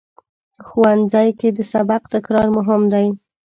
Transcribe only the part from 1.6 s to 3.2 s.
سبق تکرار مهم دی